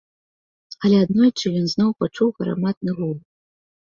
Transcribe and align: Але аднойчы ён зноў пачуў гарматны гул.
Але 0.87 1.01
аднойчы 1.05 1.51
ён 1.59 1.65
зноў 1.73 1.91
пачуў 2.01 2.29
гарматны 2.39 2.91
гул. 3.01 3.13